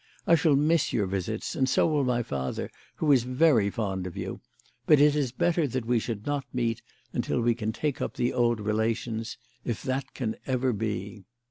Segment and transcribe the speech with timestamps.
[0.25, 4.17] I shall miss your visits, and so will my father, who is very fond of
[4.17, 4.41] you;
[4.87, 6.81] but it is better that we should not meet,
[7.13, 11.25] until we can take up the old relations if that can ever be.